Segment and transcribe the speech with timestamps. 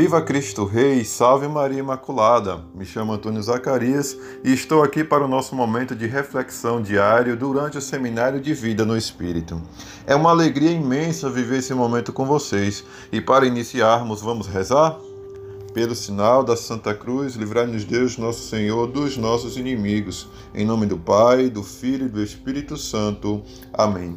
[0.00, 2.64] Viva Cristo Rei, salve Maria Imaculada.
[2.72, 7.78] Me chamo Antônio Zacarias e estou aqui para o nosso momento de reflexão diário durante
[7.78, 9.60] o seminário de vida no Espírito.
[10.06, 14.96] É uma alegria imensa viver esse momento com vocês e para iniciarmos, vamos rezar?
[15.74, 20.28] Pelo sinal da Santa Cruz, livrai-nos Deus, nosso Senhor, dos nossos inimigos.
[20.54, 23.42] Em nome do Pai, do Filho e do Espírito Santo.
[23.72, 24.16] Amém.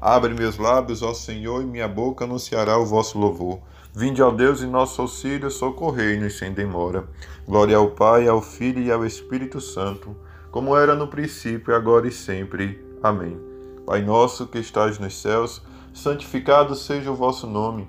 [0.00, 3.60] Abre meus lábios, ó Senhor, e minha boca anunciará o vosso louvor.
[3.92, 7.06] Vinde ao Deus em nosso auxílio, socorrei-nos sem demora.
[7.46, 10.16] Glória ao Pai, ao Filho e ao Espírito Santo,
[10.50, 12.82] como era no princípio, agora e sempre.
[13.02, 13.38] Amém.
[13.84, 15.60] Pai nosso que estás nos céus,
[15.92, 17.88] santificado seja o vosso nome.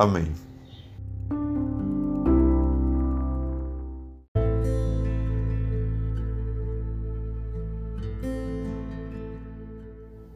[0.00, 0.32] Amém.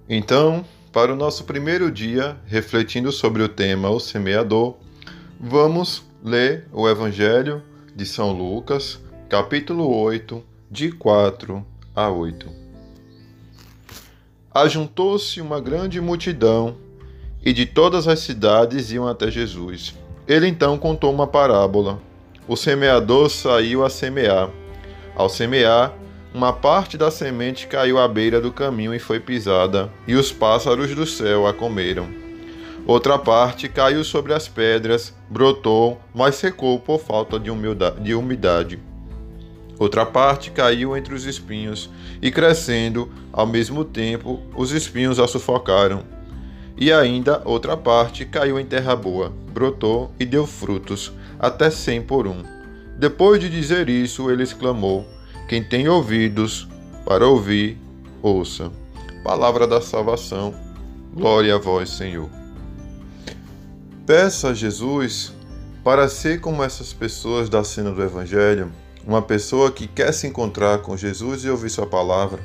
[0.07, 4.77] Então, para o nosso primeiro dia, refletindo sobre o tema O Semeador,
[5.41, 7.63] vamos ler o Evangelho
[7.97, 11.65] de São Lucas, capítulo 8, de 4
[11.97, 12.51] a 8.
[14.53, 16.84] Ajuntou-se uma grande multidão
[17.45, 19.95] e de todas as cidades iam até Jesus.
[20.27, 22.01] Ele então contou uma parábola.
[22.49, 24.49] O semeador saiu a semear.
[25.15, 25.93] Ao semear,
[26.35, 30.95] uma parte da semente caiu à beira do caminho e foi pisada, e os pássaros
[30.95, 32.09] do céu a comeram.
[32.87, 38.81] Outra parte caiu sobre as pedras, brotou, mas secou por falta de umidade.
[39.79, 41.89] Outra parte caiu entre os espinhos,
[42.21, 46.14] e crescendo, ao mesmo tempo, os espinhos a sufocaram.
[46.77, 52.27] E ainda outra parte caiu em terra boa, brotou e deu frutos, até cem por
[52.27, 52.43] um.
[52.99, 55.07] Depois de dizer isso, ele exclamou:
[55.49, 56.69] quem tem ouvidos
[57.05, 57.79] para ouvir,
[58.23, 58.73] ouça.
[59.23, 60.55] Palavra da salvação.
[61.13, 62.29] Glória a vós, Senhor.
[64.07, 65.33] Peça a Jesus
[65.85, 68.73] para ser como essas pessoas da cena do Evangelho,
[69.07, 72.41] uma pessoa que quer se encontrar com Jesus e ouvir Sua palavra,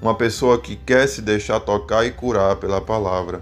[0.00, 3.40] uma pessoa que quer se deixar tocar e curar pela palavra.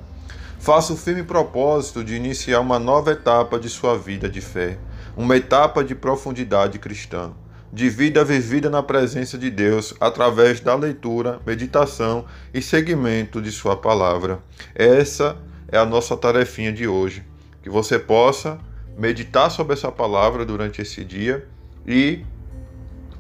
[0.61, 4.79] Faça o firme propósito de iniciar uma nova etapa de sua vida de fé,
[5.17, 7.33] uma etapa de profundidade cristã
[7.73, 13.77] de vida vivida na presença de Deus através da leitura, meditação e seguimento de Sua
[13.77, 14.41] palavra.
[14.75, 15.37] Essa
[15.69, 17.25] é a nossa tarefinha de hoje.
[17.63, 18.59] Que você possa
[18.99, 21.47] meditar sobre essa palavra durante esse dia
[21.87, 22.25] e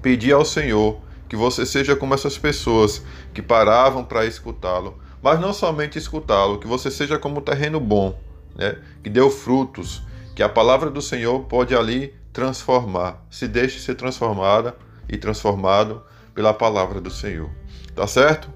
[0.02, 3.02] pedir ao Senhor que você seja como essas pessoas
[3.32, 8.18] que paravam para escutá-lo, mas não somente escutá-lo, que você seja como terreno bom,
[8.56, 8.76] né?
[9.02, 10.02] que deu frutos,
[10.34, 13.24] que a palavra do Senhor pode ali transformar.
[13.30, 14.76] Se deixe ser transformada
[15.08, 16.02] e transformado
[16.34, 17.50] pela palavra do Senhor.
[17.94, 18.48] Tá certo?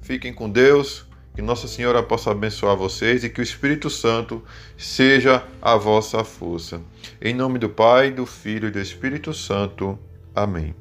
[0.00, 1.06] Fiquem com Deus.
[1.34, 4.42] Que Nossa Senhora possa abençoar vocês e que o Espírito Santo
[4.76, 6.80] seja a vossa força.
[7.22, 9.96] Em nome do Pai, do Filho e do Espírito Santo.
[10.34, 10.74] Amém.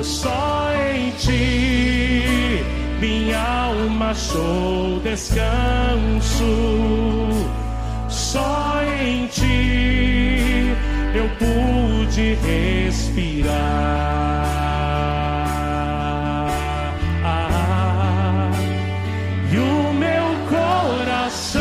[0.00, 2.64] Pois só em ti
[3.02, 6.46] minha alma achou descanso.
[8.08, 10.74] Só em ti
[11.14, 13.50] eu pude respirar.
[19.52, 21.60] E o meu coração,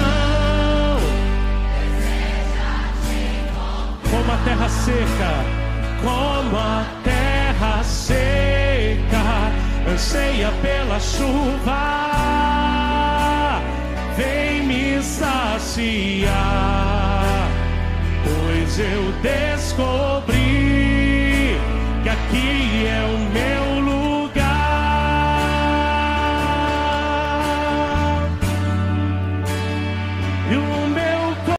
[4.09, 5.33] como a terra seca,
[6.01, 7.18] como a terra
[7.89, 9.51] seca,
[9.91, 11.79] anseia pela chuva,
[14.15, 16.29] vem me saciar,
[18.23, 20.39] pois eu descobri
[22.03, 23.68] que aqui é o meu